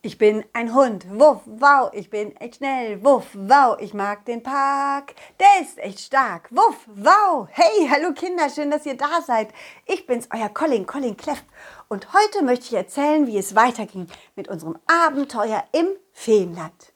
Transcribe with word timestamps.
Ich 0.00 0.16
bin 0.16 0.44
ein 0.52 0.76
Hund, 0.76 1.06
wuff, 1.10 1.40
wow, 1.44 1.90
ich 1.92 2.08
bin 2.08 2.36
echt 2.36 2.58
schnell, 2.58 3.02
wuff, 3.04 3.26
wow, 3.34 3.76
ich 3.80 3.94
mag 3.94 4.24
den 4.26 4.44
Park, 4.44 5.16
der 5.40 5.60
ist 5.60 5.76
echt 5.78 5.98
stark, 5.98 6.48
wuff, 6.52 6.86
wow. 6.86 7.48
Hey, 7.50 7.88
hallo 7.90 8.12
Kinder, 8.12 8.48
schön, 8.48 8.70
dass 8.70 8.86
ihr 8.86 8.96
da 8.96 9.20
seid. 9.26 9.48
Ich 9.86 10.06
bin's, 10.06 10.28
euer 10.32 10.50
Colin, 10.50 10.86
Colin 10.86 11.16
Kleff. 11.16 11.42
Und 11.88 12.12
heute 12.12 12.44
möchte 12.44 12.66
ich 12.66 12.74
erzählen, 12.74 13.26
wie 13.26 13.38
es 13.38 13.56
weiterging 13.56 14.06
mit 14.36 14.46
unserem 14.46 14.78
Abenteuer 14.86 15.64
im 15.72 15.88
Feenland. 16.12 16.92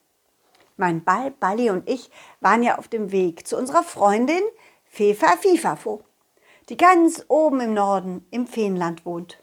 Mein 0.77 1.03
Ball, 1.03 1.31
Balli 1.31 1.71
und 1.71 1.89
ich 1.89 2.09
waren 2.39 2.63
ja 2.63 2.77
auf 2.77 2.87
dem 2.87 3.11
Weg 3.11 3.45
zu 3.45 3.57
unserer 3.57 3.83
Freundin 3.83 4.43
Fefa 4.85 5.35
Fifafo, 5.35 6.05
die 6.69 6.77
ganz 6.77 7.25
oben 7.27 7.59
im 7.59 7.73
Norden 7.73 8.25
im 8.31 8.47
Feenland 8.47 9.05
wohnt. 9.05 9.42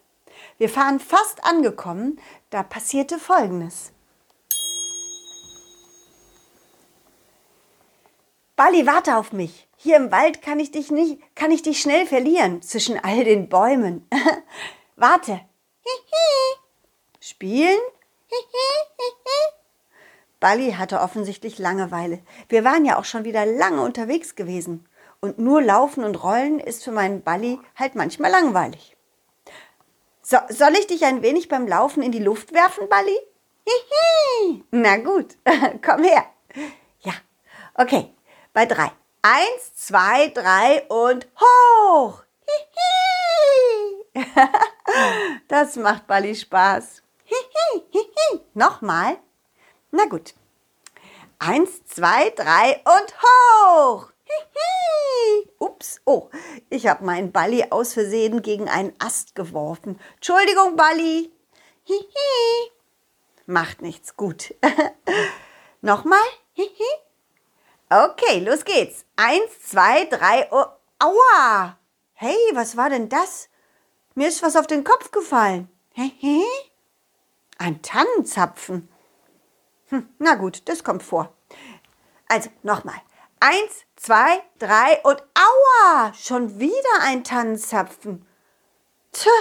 Wir 0.58 0.68
fahren 0.68 1.00
fast 1.00 1.44
angekommen, 1.44 2.20
da 2.50 2.62
passierte 2.62 3.18
Folgendes. 3.18 3.92
Bali, 8.56 8.86
warte 8.86 9.16
auf 9.16 9.32
mich. 9.32 9.68
Hier 9.76 9.96
im 9.96 10.12
Wald 10.12 10.42
kann 10.42 10.60
ich 10.60 10.70
dich 10.70 10.90
nicht, 10.90 11.18
kann 11.34 11.50
ich 11.50 11.62
dich 11.62 11.80
schnell 11.80 12.06
verlieren 12.06 12.60
zwischen 12.60 13.02
all 13.02 13.24
den 13.24 13.48
Bäumen. 13.48 14.06
warte. 14.96 15.40
Spielen? 17.20 17.78
Bali 20.40 20.72
hatte 20.72 21.00
offensichtlich 21.00 21.58
Langeweile. 21.58 22.20
Wir 22.48 22.64
waren 22.64 22.84
ja 22.84 22.98
auch 22.98 23.04
schon 23.04 23.24
wieder 23.24 23.46
lange 23.46 23.82
unterwegs 23.82 24.34
gewesen. 24.36 24.86
Und 25.20 25.38
nur 25.38 25.62
laufen 25.62 26.04
und 26.04 26.22
rollen 26.22 26.60
ist 26.60 26.84
für 26.84 26.92
meinen 26.92 27.22
Balli 27.22 27.58
halt 27.76 27.94
manchmal 27.94 28.30
langweilig. 28.30 28.96
So, 30.30 30.38
soll 30.48 30.74
ich 30.74 30.86
dich 30.86 31.04
ein 31.04 31.22
wenig 31.22 31.48
beim 31.48 31.66
Laufen 31.66 32.04
in 32.04 32.12
die 32.12 32.20
Luft 32.20 32.54
werfen, 32.54 32.88
Balli? 32.88 33.18
Hihi. 33.66 34.62
Na 34.70 34.96
gut, 34.98 35.36
komm 35.84 36.04
her. 36.04 36.24
Ja, 37.00 37.14
okay. 37.74 38.14
Bei 38.52 38.64
drei. 38.64 38.92
Eins, 39.22 39.74
zwei, 39.74 40.28
drei 40.28 40.84
und 40.88 41.26
hoch. 41.40 42.22
Hihi. 42.46 44.24
Das 45.48 45.74
macht 45.74 46.06
Balli 46.06 46.36
Spaß. 46.36 47.02
Hihi. 47.24 47.82
Hihi. 47.90 48.40
Nochmal. 48.54 49.18
Na 49.90 50.04
gut. 50.04 50.34
Eins, 51.40 51.84
zwei, 51.86 52.30
drei 52.30 52.80
und 52.84 53.14
hoch. 53.20 54.12
Ups, 55.58 56.00
oh, 56.04 56.30
ich 56.70 56.86
habe 56.86 57.04
meinen 57.04 57.32
Balli 57.32 57.66
aus 57.70 57.92
Versehen 57.92 58.42
gegen 58.42 58.68
einen 58.68 58.94
Ast 58.98 59.34
geworfen. 59.34 60.00
Entschuldigung, 60.14 60.76
Balli. 60.76 61.30
Hihi. 61.84 62.70
Macht 63.46 63.82
nichts, 63.82 64.16
gut. 64.16 64.54
Nochmal. 65.82 66.18
Okay, 67.90 68.38
los 68.40 68.64
geht's. 68.64 69.04
Eins, 69.16 69.60
zwei, 69.66 70.04
drei. 70.04 70.48
Oh, 70.50 70.64
aua. 70.98 71.78
Hey, 72.12 72.36
was 72.52 72.76
war 72.76 72.88
denn 72.88 73.08
das? 73.08 73.48
Mir 74.14 74.28
ist 74.28 74.42
was 74.42 74.56
auf 74.56 74.66
den 74.66 74.84
Kopf 74.84 75.10
gefallen. 75.10 75.68
Ein 77.58 77.82
Tannenzapfen. 77.82 78.88
Hm, 79.88 80.08
na 80.18 80.34
gut, 80.36 80.62
das 80.68 80.84
kommt 80.84 81.02
vor. 81.02 81.34
Also 82.28 82.48
nochmal. 82.62 83.00
Eins, 83.42 83.86
zwei, 83.96 84.42
drei 84.58 85.00
und 85.02 85.22
aua! 85.34 86.12
Schon 86.12 86.58
wieder 86.58 87.00
ein 87.00 87.24
Tannenzapfen. 87.24 88.26
Tja. 89.12 89.32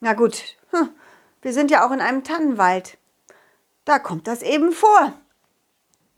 Na 0.00 0.14
gut, 0.14 0.56
hm. 0.70 0.90
wir 1.40 1.52
sind 1.52 1.70
ja 1.70 1.86
auch 1.86 1.92
in 1.92 2.00
einem 2.00 2.24
Tannenwald. 2.24 2.98
Da 3.84 4.00
kommt 4.00 4.26
das 4.26 4.42
eben 4.42 4.72
vor. 4.72 5.12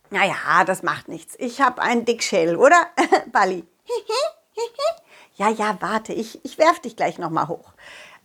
Naja, 0.08 0.64
das 0.64 0.82
macht 0.82 1.08
nichts. 1.08 1.34
Ich 1.38 1.60
habe 1.60 1.82
einen 1.82 2.06
Dickschädel, 2.06 2.56
oder? 2.56 2.88
Balli. 3.26 3.66
ja, 5.36 5.50
ja, 5.50 5.76
warte, 5.80 6.14
ich, 6.14 6.42
ich 6.46 6.56
werf 6.56 6.80
dich 6.80 6.96
gleich 6.96 7.18
nochmal 7.18 7.48
hoch. 7.48 7.74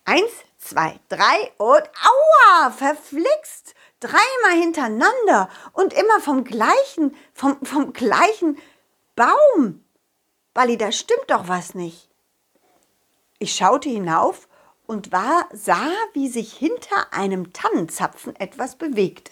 Eins, 0.05 0.31
zwei, 0.59 0.97
drei 1.09 1.51
und 1.57 1.83
aua! 1.83 2.71
Verflixt! 2.71 3.75
Dreimal 4.05 4.59
hintereinander 4.61 5.49
und 5.73 5.93
immer 5.93 6.19
vom 6.19 6.43
gleichen, 6.43 7.15
vom, 7.33 7.57
vom 7.63 7.93
gleichen 7.93 8.57
Baum. 9.15 9.83
Balli, 10.53 10.77
da 10.77 10.91
stimmt 10.91 11.29
doch 11.29 11.47
was 11.47 11.75
nicht. 11.75 12.09
Ich 13.39 13.55
schaute 13.55 13.89
hinauf 13.89 14.47
und 14.85 15.11
war, 15.11 15.49
sah, 15.51 15.91
wie 16.13 16.27
sich 16.27 16.53
hinter 16.53 17.11
einem 17.11 17.51
Tannenzapfen 17.53 18.35
etwas 18.35 18.75
bewegte. 18.75 19.31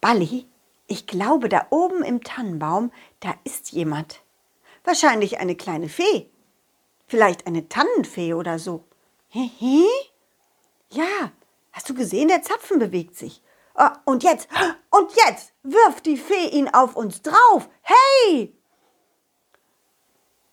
Balli, 0.00 0.46
ich 0.86 1.06
glaube, 1.06 1.48
da 1.48 1.66
oben 1.70 2.04
im 2.04 2.22
Tannenbaum, 2.22 2.92
da 3.20 3.34
ist 3.44 3.72
jemand. 3.72 4.20
Wahrscheinlich 4.84 5.38
eine 5.38 5.56
kleine 5.56 5.88
Fee. 5.88 6.30
Vielleicht 7.06 7.46
eine 7.46 7.68
Tannenfee 7.68 8.34
oder 8.34 8.58
so. 8.58 8.84
Hehe? 9.28 9.88
Ja, 10.90 11.32
Hast 11.76 11.90
du 11.90 11.94
gesehen, 11.94 12.28
der 12.28 12.40
Zapfen 12.40 12.78
bewegt 12.78 13.16
sich. 13.16 13.42
Oh, 13.74 13.90
und 14.06 14.22
jetzt, 14.22 14.48
und 14.88 15.12
jetzt 15.26 15.52
wirft 15.62 16.06
die 16.06 16.16
Fee 16.16 16.46
ihn 16.46 16.72
auf 16.72 16.96
uns 16.96 17.20
drauf. 17.20 17.68
Hey! 17.82 18.56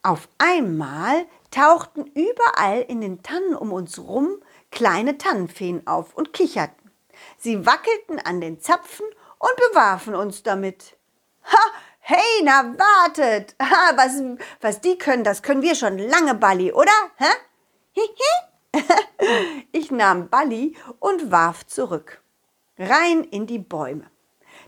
Auf 0.01 0.28
einmal 0.38 1.25
tauchten 1.50 2.07
überall 2.07 2.81
in 2.81 3.00
den 3.00 3.23
Tannen 3.23 3.56
um 3.56 3.72
uns 3.72 4.00
rum 4.00 4.44
kleine 4.69 5.17
Tannenfeen 5.17 5.88
auf 5.88 6.13
und 6.13 6.33
kicherten. 6.33 6.91
Sie 7.38 7.66
wackelten 7.66 8.19
an 8.19 8.41
den 8.41 8.59
Zapfen 8.59 9.06
und 9.39 9.56
bewarfen 9.69 10.16
uns 10.16 10.44
damit. 10.44 10.97
Ha! 11.45 11.57
Hey, 12.00 12.44
na 12.44 12.75
wartet! 12.78 13.56
Ha, 13.62 13.94
was, 13.95 14.22
was 14.59 14.81
die 14.81 14.97
können, 14.97 15.23
das 15.23 15.41
können 15.41 15.62
wir 15.62 15.75
schon 15.75 15.97
lange, 15.97 16.35
Balli, 16.35 16.73
oder? 16.73 16.91
Hä? 17.16 17.31
Hihi? 17.94 18.32
Nahm 19.94 20.30
Balli 20.30 20.76
und 21.00 21.31
warf 21.31 21.66
zurück. 21.66 22.22
Rein 22.78 23.24
in 23.24 23.48
die 23.48 23.59
Bäume. 23.59 24.09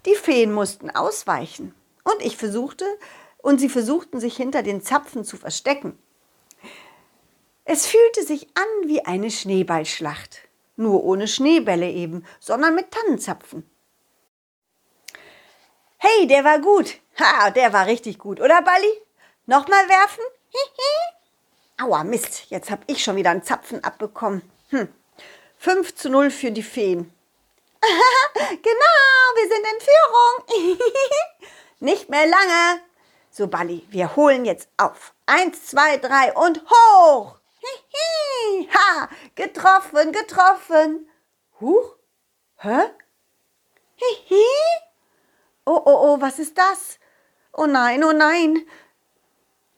Die 0.06 0.16
Feen 0.16 0.54
mussten 0.54 0.90
ausweichen. 0.90 1.74
Und 2.04 2.22
ich 2.22 2.38
versuchte, 2.38 2.86
und 3.38 3.60
sie 3.60 3.70
versuchten 3.70 4.20
sich 4.20 4.36
hinter 4.36 4.64
den 4.64 4.82
Zapfen 4.82 5.24
zu 5.24 5.38
verstecken. 5.38 5.98
Es 7.64 7.88
fühlte 7.88 8.24
sich 8.24 8.48
an 8.56 8.88
wie 8.88 9.06
eine 9.06 9.32
Schneeballschlacht. 9.32 10.48
Nur 10.76 11.04
ohne 11.04 11.28
Schneebälle 11.28 11.90
eben, 11.90 12.26
sondern 12.40 12.76
mit 12.76 12.92
Tannenzapfen. 12.92 13.70
Hey, 15.98 16.28
der 16.28 16.44
war 16.44 16.60
gut. 16.60 17.00
Ha, 17.18 17.50
der 17.50 17.72
war 17.72 17.86
richtig 17.86 18.20
gut, 18.20 18.42
oder 18.42 18.62
Balli? 18.62 18.92
Nochmal 19.46 19.88
werfen? 19.88 20.24
Aua, 21.82 22.04
Mist, 22.04 22.48
jetzt 22.50 22.70
habe 22.70 22.84
ich 22.88 23.02
schon 23.02 23.16
wieder 23.16 23.30
einen 23.30 23.42
Zapfen 23.42 23.82
abbekommen. 23.86 24.42
Hm. 24.70 24.90
5 25.66 25.96
zu 25.96 26.12
0 26.12 26.30
für 26.30 26.52
die 26.52 26.62
Feen. 26.62 27.12
genau, 27.82 29.22
wir 29.36 29.48
sind 29.50 29.66
in 29.74 29.80
Führung. 29.82 30.78
Nicht 31.80 32.08
mehr 32.08 32.28
lange. 32.28 32.82
So, 33.32 33.48
Balli, 33.48 33.84
wir 33.90 34.16
holen 34.16 34.46
jetzt 34.46 34.70
auf. 34.78 35.16
Eins, 35.26 35.66
zwei, 35.66 35.98
drei 35.98 36.34
und 36.34 36.62
hoch. 36.70 37.40
ha, 38.76 39.10
getroffen, 39.34 40.12
getroffen. 40.12 41.10
Huch, 41.60 41.96
hä? 42.58 42.82
Hihi. 43.96 44.46
Oh, 45.66 45.82
oh, 45.84 46.14
oh, 46.14 46.22
was 46.22 46.38
ist 46.38 46.56
das? 46.56 47.00
Oh 47.54 47.66
nein, 47.66 48.04
oh 48.04 48.14
nein. 48.14 48.68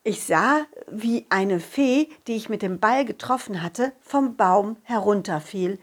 Ich 0.07 0.23
sah, 0.23 0.65
wie 0.89 1.25
eine 1.27 1.59
Fee, 1.59 2.07
die 2.27 2.37
ich 2.37 2.47
mit 2.47 2.61
dem 2.61 2.79
Ball 2.79 3.03
getroffen 3.03 3.61
hatte, 3.61 3.91
vom 3.99 4.37
Baum 4.37 4.77
herunterfiel 4.83 5.79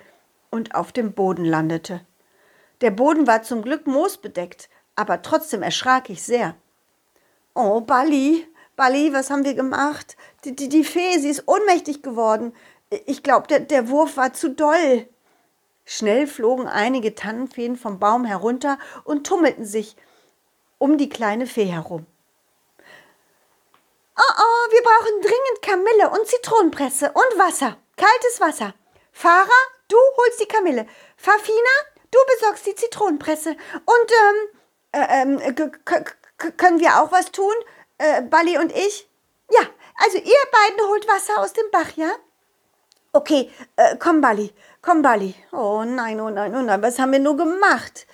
und 0.50 0.74
auf 0.74 0.92
dem 0.92 1.12
Boden 1.12 1.44
landete. 1.44 2.00
Der 2.80 2.90
Boden 2.90 3.26
war 3.26 3.42
zum 3.42 3.60
Glück 3.60 3.86
moosbedeckt, 3.86 4.70
aber 4.96 5.20
trotzdem 5.20 5.62
erschrak 5.62 6.08
ich 6.08 6.22
sehr. 6.22 6.54
Oh, 7.54 7.82
Bali, 7.82 8.46
Bali, 8.76 9.12
was 9.12 9.28
haben 9.28 9.44
wir 9.44 9.52
gemacht? 9.52 10.16
Die, 10.46 10.56
die, 10.56 10.70
die 10.70 10.84
Fee, 10.84 11.18
sie 11.18 11.28
ist 11.28 11.46
ohnmächtig 11.46 12.00
geworden. 12.00 12.54
Ich 13.04 13.22
glaube, 13.22 13.46
der, 13.48 13.60
der 13.60 13.90
Wurf 13.90 14.16
war 14.16 14.32
zu 14.32 14.48
doll. 14.48 15.06
Schnell 15.84 16.26
flogen 16.26 16.66
einige 16.66 17.14
Tannenfeen 17.14 17.76
vom 17.76 17.98
Baum 17.98 18.24
herunter 18.24 18.78
und 19.04 19.26
tummelten 19.26 19.66
sich 19.66 19.96
um 20.78 20.96
die 20.96 21.10
kleine 21.10 21.46
Fee 21.46 21.66
herum. 21.66 22.06
Oh 24.16 24.34
oh, 24.38 24.70
wir 24.70 24.82
brauchen 24.82 25.20
dringend 25.22 25.62
Kamille 25.62 26.10
und 26.10 26.26
Zitronenpresse 26.26 27.10
und 27.12 27.38
Wasser. 27.38 27.76
Kaltes 27.96 28.40
Wasser. 28.40 28.74
Fahrer, 29.12 29.48
du 29.88 29.96
holst 30.16 30.40
die 30.40 30.46
Kamille. 30.46 30.86
Fafina, 31.16 31.74
du 32.10 32.18
besorgst 32.34 32.66
die 32.66 32.74
Zitronenpresse. 32.76 33.50
Und 33.50 34.12
ähm, 34.92 35.38
äh, 35.40 35.48
äh, 35.48 36.52
können 36.56 36.80
wir 36.80 37.00
auch 37.00 37.10
was 37.10 37.32
tun? 37.32 37.54
Äh, 37.98 38.22
Balli 38.22 38.56
und 38.58 38.70
ich? 38.72 39.08
Ja, 39.50 39.62
also 39.96 40.18
ihr 40.18 40.34
beiden 40.52 40.88
holt 40.88 41.08
Wasser 41.08 41.38
aus 41.38 41.52
dem 41.52 41.70
Bach, 41.72 41.90
ja? 41.96 42.12
Okay, 43.12 43.50
äh, 43.76 43.96
komm, 43.96 44.20
Balli. 44.20 44.52
komm, 44.80 45.02
Bali. 45.02 45.34
Oh 45.52 45.84
nein, 45.84 46.20
oh 46.20 46.30
nein, 46.30 46.54
oh 46.54 46.62
nein, 46.62 46.82
was 46.82 46.98
haben 46.98 47.12
wir 47.12 47.18
nur 47.18 47.36
gemacht? 47.36 48.06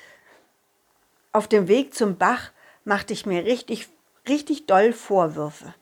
Auf 1.33 1.49
dem 1.49 1.69
Weg 1.69 1.95
zum 1.95 2.17
Bach 2.17 2.51
machte 2.85 3.13
ich 3.13 3.27
mir 3.27 3.45
richtig, 3.45 3.89
richtig 4.29 4.67
doll 4.67 4.93
Vorwürfe. 4.93 5.75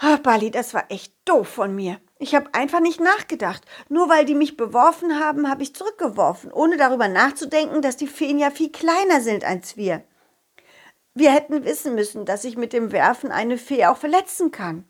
Ah, 0.00 0.16
Bali, 0.16 0.50
das 0.50 0.74
war 0.74 0.84
echt 0.90 1.12
doof 1.24 1.48
von 1.48 1.74
mir. 1.74 2.00
Ich 2.20 2.34
habe 2.34 2.54
einfach 2.54 2.80
nicht 2.80 3.00
nachgedacht. 3.00 3.62
Nur 3.88 4.08
weil 4.08 4.24
die 4.24 4.34
mich 4.34 4.56
beworfen 4.56 5.18
haben, 5.18 5.50
habe 5.50 5.62
ich 5.62 5.74
zurückgeworfen, 5.74 6.52
ohne 6.52 6.76
darüber 6.76 7.08
nachzudenken, 7.08 7.82
dass 7.82 7.96
die 7.96 8.06
Feen 8.06 8.38
ja 8.38 8.50
viel 8.50 8.70
kleiner 8.70 9.20
sind 9.20 9.44
als 9.44 9.76
wir. 9.76 10.04
Wir 11.14 11.32
hätten 11.32 11.64
wissen 11.64 11.96
müssen, 11.96 12.26
dass 12.26 12.44
ich 12.44 12.56
mit 12.56 12.72
dem 12.72 12.92
Werfen 12.92 13.32
eine 13.32 13.58
Fee 13.58 13.86
auch 13.86 13.96
verletzen 13.96 14.52
kann. 14.52 14.84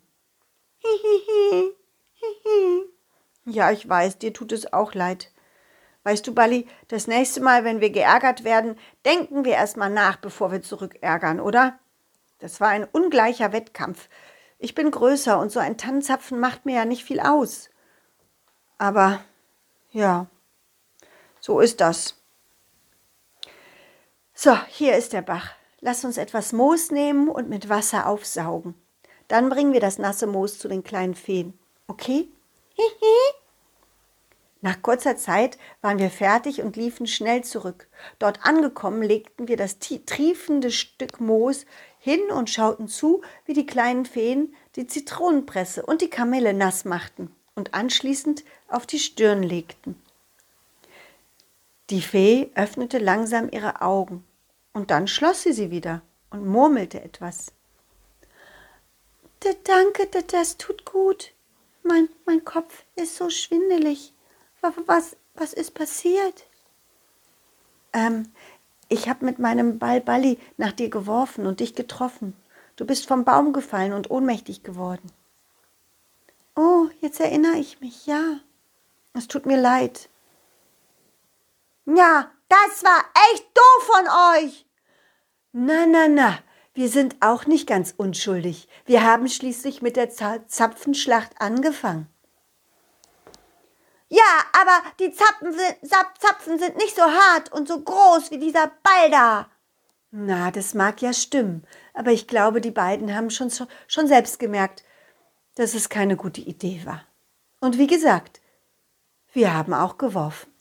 Hihihi, 0.77 1.71
hihi. 2.13 2.83
Ja, 3.45 3.71
ich 3.71 3.89
weiß, 3.89 4.19
dir 4.19 4.31
tut 4.31 4.51
es 4.51 4.71
auch 4.71 4.93
leid. 4.93 5.31
Weißt 6.03 6.25
du, 6.27 6.35
Bali, 6.35 6.67
das 6.87 7.07
nächste 7.07 7.41
Mal, 7.41 7.63
wenn 7.63 7.81
wir 7.81 7.89
geärgert 7.89 8.43
werden, 8.43 8.77
denken 9.05 9.43
wir 9.43 9.53
erstmal 9.53 9.89
nach, 9.89 10.17
bevor 10.17 10.51
wir 10.51 10.61
zurückärgern, 10.61 11.39
oder? 11.39 11.79
Das 12.37 12.61
war 12.61 12.69
ein 12.69 12.85
ungleicher 12.85 13.51
Wettkampf. 13.51 14.07
Ich 14.59 14.75
bin 14.75 14.91
größer 14.91 15.39
und 15.39 15.51
so 15.51 15.59
ein 15.59 15.77
Tannenzapfen 15.77 16.39
macht 16.39 16.65
mir 16.65 16.75
ja 16.75 16.85
nicht 16.85 17.05
viel 17.05 17.21
aus. 17.21 17.69
Aber 18.77 19.21
ja, 19.91 20.27
so 21.39 21.61
ist 21.61 21.79
das. 21.81 22.15
So, 24.33 24.55
hier 24.67 24.97
ist 24.97 25.13
der 25.13 25.21
Bach. 25.21 25.51
Lass 25.79 26.03
uns 26.03 26.17
etwas 26.17 26.51
Moos 26.51 26.91
nehmen 26.91 27.29
und 27.29 27.49
mit 27.49 27.69
Wasser 27.69 28.05
aufsaugen. 28.05 28.75
Dann 29.29 29.49
bringen 29.49 29.71
wir 29.71 29.79
das 29.79 29.97
nasse 29.97 30.27
Moos 30.27 30.59
zu 30.59 30.67
den 30.67 30.83
kleinen 30.83 31.15
Feen. 31.15 31.57
Okay? 31.87 32.27
Nach 34.61 34.81
kurzer 34.81 35.15
Zeit 35.15 35.57
waren 35.81 35.99
wir 35.99 36.09
fertig 36.09 36.61
und 36.61 36.75
liefen 36.75 37.07
schnell 37.07 37.43
zurück. 37.43 37.87
Dort 38.19 38.45
angekommen 38.45 39.01
legten 39.01 39.47
wir 39.47 39.55
das 39.55 39.79
triefende 39.79 40.69
Stück 40.69 41.21
Moos 41.21 41.65
hin 41.97 42.19
und 42.31 42.49
schauten 42.49 42.87
zu, 42.87 43.21
wie 43.45 43.53
die 43.53 43.65
kleinen 43.65 44.05
Feen 44.05 44.53
die 44.75 44.85
Zitronenpresse 44.85 45.85
und 45.85 46.01
die 46.01 46.09
Kamelle 46.09 46.53
nass 46.53 46.83
machten 46.83 47.33
und 47.55 47.73
anschließend 47.73 48.43
auf 48.67 48.85
die 48.85 48.99
Stirn 48.99 49.43
legten. 49.43 50.01
Die 51.89 52.01
Fee 52.01 52.51
öffnete 52.53 52.99
langsam 52.99 53.49
ihre 53.51 53.81
Augen 53.81 54.25
und 54.73 54.91
dann 54.91 55.07
schloss 55.07 55.43
sie 55.43 55.53
sie 55.53 55.71
wieder 55.71 56.01
und 56.29 56.45
murmelte 56.45 57.01
etwas. 57.01 57.53
Danke, 59.63 60.07
das 60.27 60.57
tut 60.57 60.85
gut. 60.85 61.31
Mein, 61.83 62.09
mein 62.25 62.43
Kopf 62.43 62.83
ist 62.95 63.15
so 63.15 63.29
schwindelig. 63.29 64.13
Was, 64.61 65.17
was 65.35 65.53
ist 65.53 65.73
passiert? 65.73 66.45
Ähm, 67.93 68.31
ich 68.89 69.07
habe 69.07 69.25
mit 69.25 69.39
meinem 69.39 69.79
Ball 69.79 70.01
Balli 70.01 70.39
nach 70.57 70.71
dir 70.71 70.89
geworfen 70.89 71.45
und 71.45 71.59
dich 71.59 71.75
getroffen. 71.75 72.35
Du 72.75 72.85
bist 72.85 73.07
vom 73.07 73.25
Baum 73.25 73.53
gefallen 73.53 73.93
und 73.93 74.09
ohnmächtig 74.09 74.63
geworden. 74.63 75.11
Oh, 76.55 76.87
jetzt 76.99 77.19
erinnere 77.19 77.57
ich 77.57 77.79
mich, 77.81 78.05
ja. 78.05 78.39
Es 79.13 79.27
tut 79.27 79.45
mir 79.45 79.59
leid. 79.59 80.09
Ja, 81.85 82.31
das 82.47 82.83
war 82.83 83.03
echt 83.33 83.45
doof 83.53 83.89
von 83.95 84.07
euch. 84.43 84.65
Na, 85.51 85.85
na, 85.85 86.07
na, 86.07 86.39
wir 86.73 86.89
sind 86.89 87.17
auch 87.21 87.45
nicht 87.45 87.67
ganz 87.67 87.93
unschuldig. 87.97 88.67
Wir 88.85 89.03
haben 89.03 89.27
schließlich 89.27 89.81
mit 89.81 89.95
der 89.95 90.09
Zapfenschlacht 90.09 91.41
angefangen. 91.41 92.07
Ja, 94.09 94.43
aber 94.59 94.83
die 94.99 95.11
Zapfen 95.11 95.53
sind, 95.53 95.77
Zapfen 96.19 96.57
sind 96.57 96.77
nicht 96.77 96.95
so 96.95 97.03
hart 97.03 97.51
und 97.51 97.67
so 97.67 97.79
groß 97.79 98.31
wie 98.31 98.39
dieser 98.39 98.71
Ball 98.83 99.11
da. 99.11 99.49
Na, 100.11 100.49
das 100.49 100.73
mag 100.73 101.01
ja 101.03 101.13
stimmen, 101.13 101.63
aber 101.93 102.11
ich 102.11 102.27
glaube, 102.27 102.61
die 102.61 102.71
beiden 102.71 103.15
haben 103.15 103.29
schon, 103.29 103.51
schon 103.87 104.07
selbst 104.07 104.39
gemerkt, 104.39 104.83
dass 105.55 105.75
es 105.75 105.89
keine 105.89 106.15
gute 106.15 106.41
Idee 106.41 106.81
war. 106.85 107.05
Und 107.59 107.77
wie 107.77 107.85
gesagt, 107.85 108.41
wir 109.33 109.53
haben 109.53 109.75
auch 109.75 109.99
geworfen. 109.99 110.51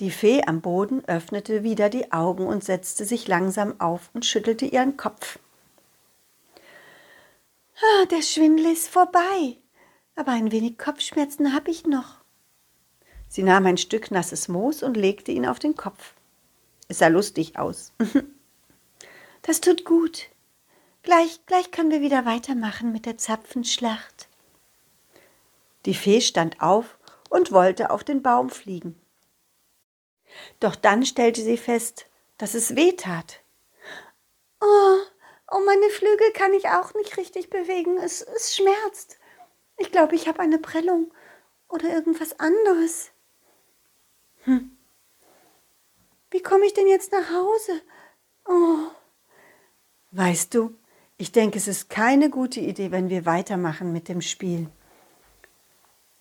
Die 0.00 0.10
Fee 0.10 0.42
am 0.46 0.60
Boden 0.60 1.02
öffnete 1.06 1.62
wieder 1.62 1.88
die 1.88 2.12
Augen 2.12 2.46
und 2.46 2.64
setzte 2.64 3.06
sich 3.06 3.28
langsam 3.28 3.80
auf 3.80 4.10
und 4.12 4.26
schüttelte 4.26 4.66
ihren 4.66 4.98
Kopf. 4.98 5.38
Ah, 7.82 8.04
der 8.06 8.22
Schwindel 8.22 8.66
ist 8.66 8.88
vorbei, 8.88 9.56
aber 10.14 10.32
ein 10.32 10.52
wenig 10.52 10.78
Kopfschmerzen 10.78 11.54
habe 11.54 11.70
ich 11.70 11.86
noch. 11.86 12.16
Sie 13.28 13.42
nahm 13.42 13.64
ein 13.66 13.78
Stück 13.78 14.10
nasses 14.10 14.48
Moos 14.48 14.82
und 14.82 14.96
legte 14.96 15.32
ihn 15.32 15.46
auf 15.46 15.58
den 15.58 15.76
Kopf. 15.76 16.14
Es 16.88 16.98
sah 16.98 17.06
lustig 17.06 17.58
aus. 17.58 17.92
das 19.42 19.60
tut 19.60 19.84
gut. 19.84 20.28
Gleich, 21.02 21.40
gleich 21.46 21.70
können 21.70 21.90
wir 21.90 22.02
wieder 22.02 22.26
weitermachen 22.26 22.92
mit 22.92 23.06
der 23.06 23.16
Zapfenschlacht. 23.16 24.28
Die 25.86 25.94
Fee 25.94 26.20
stand 26.20 26.60
auf 26.60 26.98
und 27.30 27.52
wollte 27.52 27.90
auf 27.90 28.04
den 28.04 28.22
Baum 28.22 28.50
fliegen. 28.50 29.00
Doch 30.58 30.76
dann 30.76 31.06
stellte 31.06 31.42
sie 31.42 31.56
fest, 31.56 32.06
dass 32.36 32.54
es 32.54 32.76
weh 32.76 32.92
tat. 32.92 33.40
Oh, 34.60 34.98
Oh, 35.50 35.60
meine 35.66 35.90
Flügel 35.90 36.32
kann 36.32 36.52
ich 36.54 36.68
auch 36.68 36.94
nicht 36.94 37.16
richtig 37.16 37.50
bewegen. 37.50 37.98
Es, 37.98 38.22
es 38.22 38.54
schmerzt. 38.54 39.18
Ich 39.78 39.90
glaube, 39.90 40.14
ich 40.14 40.28
habe 40.28 40.40
eine 40.40 40.58
Prellung 40.58 41.12
oder 41.68 41.88
irgendwas 41.88 42.38
anderes. 42.38 43.10
Hm. 44.44 44.76
Wie 46.30 46.42
komme 46.42 46.66
ich 46.66 46.74
denn 46.74 46.86
jetzt 46.86 47.12
nach 47.12 47.30
Hause? 47.30 47.82
Oh. 48.46 48.90
Weißt 50.12 50.54
du, 50.54 50.74
ich 51.18 51.32
denke, 51.32 51.58
es 51.58 51.66
ist 51.66 51.90
keine 51.90 52.30
gute 52.30 52.60
Idee, 52.60 52.92
wenn 52.92 53.10
wir 53.10 53.26
weitermachen 53.26 53.92
mit 53.92 54.08
dem 54.08 54.20
Spiel. 54.20 54.68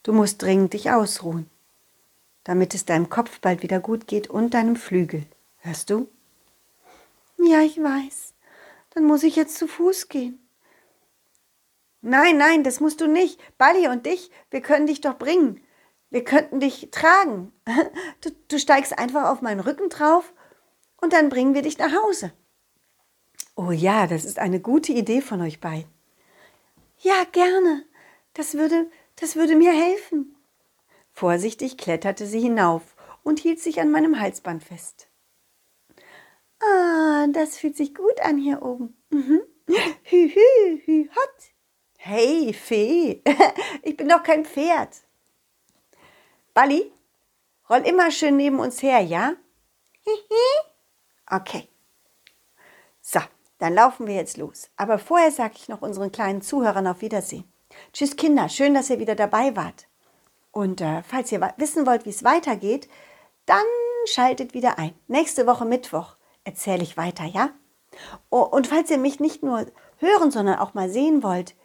Du 0.04 0.14
musst 0.14 0.42
dringend 0.42 0.74
dich 0.74 0.92
ausruhen, 0.92 1.50
damit 2.44 2.74
es 2.74 2.86
deinem 2.86 3.10
Kopf 3.10 3.40
bald 3.40 3.62
wieder 3.62 3.80
gut 3.80 4.08
geht 4.08 4.30
und 4.30 4.54
deinem 4.54 4.76
Flügel. 4.76 5.24
Hörst 5.60 5.90
du? 5.90 6.08
Ja, 7.38 7.62
ich 7.62 7.78
weiß. 7.78 8.34
Dann 8.92 9.06
muss 9.06 9.24
ich 9.24 9.36
jetzt 9.36 9.58
zu 9.58 9.68
Fuß 9.68 10.10
gehen. 10.10 10.50
Nein, 12.02 12.38
nein, 12.38 12.64
das 12.64 12.80
musst 12.80 13.02
du 13.02 13.08
nicht. 13.08 13.40
Bali 13.58 13.88
und 13.88 14.06
dich, 14.06 14.32
wir 14.50 14.62
können 14.62 14.88
dich 14.88 15.02
doch 15.02 15.18
bringen. 15.18 15.62
Wir 16.10 16.24
könnten 16.24 16.60
dich 16.60 16.90
tragen. 16.92 17.54
Du, 18.22 18.32
du 18.50 18.60
steigst 18.60 18.98
einfach 18.98 19.30
auf 19.30 19.42
meinen 19.42 19.62
Rücken 19.62 19.90
drauf 19.90 20.34
und 21.00 21.14
dann 21.14 21.30
bringen 21.30 21.54
wir 21.54 21.62
dich 21.62 21.78
nach 21.78 21.94
Hause. 21.94 22.34
Oh 23.56 23.72
ja, 23.72 24.08
das 24.08 24.26
ist 24.26 24.40
eine 24.40 24.60
gute 24.60 24.92
Idee 24.92 25.22
von 25.22 25.42
euch 25.42 25.60
beiden. 25.60 25.90
Ja, 26.98 27.24
gerne. 27.32 27.86
Das 28.34 28.56
würde, 28.56 28.90
das 29.16 29.36
würde 29.36 29.56
mir 29.56 29.72
helfen. 29.72 30.36
Vorsichtig 31.12 31.78
kletterte 31.78 32.26
sie 32.26 32.40
hinauf 32.40 32.96
und 33.24 33.40
hielt 33.40 33.60
sich 33.60 33.82
an 33.82 33.92
meinem 33.92 34.20
Halsband 34.20 34.64
fest. 34.64 35.09
Ah, 36.62 37.28
das 37.28 37.58
fühlt 37.58 37.78
sich 37.78 37.96
gut 37.96 38.20
an 38.22 38.38
hier 38.38 38.62
oben. 38.62 38.98
Mhm. 39.10 39.42
Hü, 39.68 40.30
hü, 40.30 40.82
hü, 40.86 41.10
hot. 41.10 41.54
Hey, 41.98 42.54
Fee, 42.54 43.22
ich 43.84 43.98
bin 43.98 44.08
doch 44.10 44.24
kein 44.24 44.46
Pferd. 44.46 44.96
Bali, 46.54 46.92
roll 47.70 47.86
immer 47.86 48.10
schön 48.10 48.38
neben 48.38 48.60
uns 48.60 48.82
her, 48.82 49.02
ja? 49.02 49.34
okay. 51.30 51.68
So, 53.02 53.20
dann 53.60 53.74
laufen 53.76 54.08
wir 54.08 54.16
jetzt 54.16 54.38
los. 54.38 54.70
Aber 54.76 54.98
vorher 54.98 55.32
sage 55.32 55.54
ich 55.58 55.70
noch 55.70 55.82
unseren 55.82 56.12
kleinen 56.12 56.42
Zuhörern 56.42 56.88
auf 56.88 57.02
Wiedersehen. 57.02 57.52
Tschüss 57.94 58.16
Kinder, 58.16 58.50
schön, 58.50 58.74
dass 58.74 58.90
ihr 58.90 59.00
wieder 59.00 59.16
dabei 59.16 59.56
wart. 59.56 59.88
Und 60.52 60.82
äh, 60.82 61.04
falls 61.04 61.32
ihr 61.32 61.42
wissen 61.58 61.86
wollt, 61.86 62.06
wie 62.06 62.10
es 62.10 62.24
weitergeht, 62.24 62.90
dann 63.46 63.66
schaltet 64.06 64.54
wieder 64.54 64.80
ein. 64.80 64.94
Nächste 65.08 65.46
Woche 65.46 65.66
Mittwoch 65.66 66.16
erzähle 66.44 66.84
ich 66.84 66.98
weiter, 66.98 67.26
ja? 67.26 67.52
Oh, 68.30 68.42
und 68.42 68.68
falls 68.68 68.90
ihr 68.90 68.98
mich 68.98 69.20
nicht 69.20 69.44
nur 69.44 69.66
hören, 69.98 70.32
sondern 70.32 70.60
auch 70.60 70.74
mal 70.74 70.90
sehen 70.90 71.24
wollt, 71.24 71.56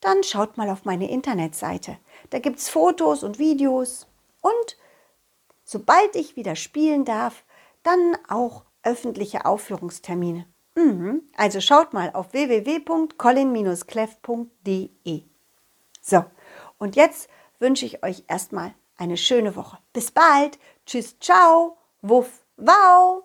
dann 0.00 0.22
schaut 0.22 0.56
mal 0.56 0.70
auf 0.70 0.84
meine 0.84 1.10
Internetseite. 1.10 1.98
Da 2.30 2.38
gibt 2.38 2.58
es 2.58 2.68
Fotos 2.68 3.22
und 3.22 3.38
Videos 3.38 4.06
und 4.40 4.76
sobald 5.64 6.16
ich 6.16 6.36
wieder 6.36 6.56
spielen 6.56 7.04
darf, 7.04 7.44
dann 7.82 8.16
auch 8.28 8.64
öffentliche 8.82 9.44
Aufführungstermine. 9.44 10.46
Mhm. 10.74 11.22
Also 11.36 11.60
schaut 11.60 11.92
mal 11.92 12.10
auf 12.14 12.32
www.colin-cleff.de. 12.32 15.22
So, 16.00 16.24
und 16.78 16.96
jetzt 16.96 17.28
wünsche 17.58 17.86
ich 17.86 18.02
euch 18.02 18.24
erstmal 18.26 18.74
eine 18.96 19.16
schöne 19.16 19.54
Woche. 19.56 19.78
Bis 19.92 20.10
bald. 20.10 20.58
Tschüss, 20.86 21.18
ciao, 21.20 21.76
wuff, 22.00 22.44
wow. 22.56 23.24